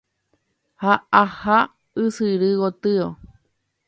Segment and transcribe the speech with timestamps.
[0.81, 1.59] ha aha
[2.03, 3.07] ysyry gotyo